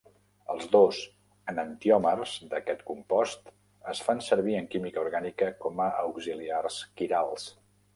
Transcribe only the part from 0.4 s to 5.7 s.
Els dos enantiòmers d'aquest compost es fan servir en química orgànica